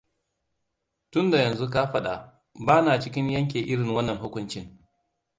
Tunda 1.11 1.37
yanzu 1.43 1.67
ka 1.69 1.83
faɗa, 1.91 2.15
bana 2.65 2.99
cikin 3.01 3.29
yanke 3.33 3.59
irin 3.71 3.91
wannan 3.95 4.19
hukuncin. 4.21 4.65